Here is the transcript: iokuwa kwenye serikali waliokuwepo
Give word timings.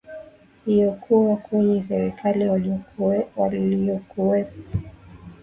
iokuwa 0.65 1.37
kwenye 1.37 1.83
serikali 1.83 2.47
waliokuwepo 2.49 4.45